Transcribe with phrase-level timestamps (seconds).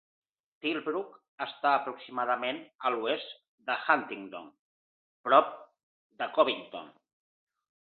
[0.65, 1.11] Tilbrook
[1.45, 3.37] està aproximadament a l'oest
[3.71, 4.53] de Huntingdon,
[5.29, 5.57] prop
[6.25, 6.95] de Covington.